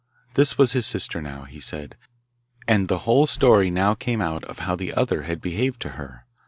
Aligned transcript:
This 0.33 0.57
was 0.57 0.71
his 0.71 0.87
sister 0.87 1.21
now, 1.21 1.43
he 1.43 1.59
said; 1.59 1.95
and 2.67 2.87
the 2.87 2.97
whole 3.05 3.27
story 3.27 3.69
now 3.69 3.93
came 3.93 4.19
out 4.19 4.43
of 4.45 4.57
how 4.65 4.75
the 4.75 4.95
other 4.95 5.21
had 5.29 5.39
behaved 5.41 5.79
to 5.81 5.89
her. 5.89 6.25